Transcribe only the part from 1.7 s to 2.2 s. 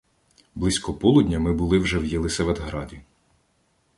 вже в